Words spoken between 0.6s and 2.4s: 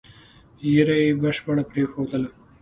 ږیره یې بشپړه پرېښودله.